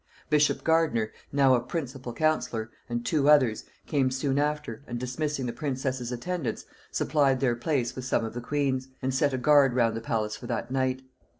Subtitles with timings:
[0.31, 5.53] Bishop Gardiner, now a principal counsellor, and two others, came soon after, and, dismissing the
[5.53, 9.95] princess's attendants, supplied their place with some of the queen's, and set a guard round
[9.95, 11.03] the palace for that night.